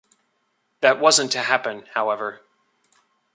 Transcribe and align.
That 0.79 0.99
wasn't 0.99 1.31
to 1.33 1.43
happen, 1.43 1.85
however. 1.93 2.41